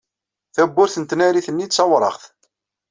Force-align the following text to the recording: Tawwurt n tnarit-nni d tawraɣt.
Tawwurt 0.55 0.95
n 0.99 1.03
tnarit-nni 1.05 1.65
d 1.67 1.71
tawraɣt. 1.71 2.23